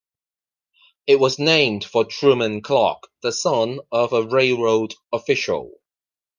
It 1.05 1.17
was 1.19 1.37
named 1.37 1.83
for 1.85 2.05
Truman 2.05 2.63
Clark, 2.63 3.03
the 3.21 3.31
son 3.31 3.81
of 3.91 4.13
a 4.13 4.23
railroad 4.25 4.95
official. 5.13 5.73